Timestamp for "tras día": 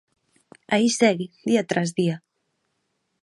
1.69-2.15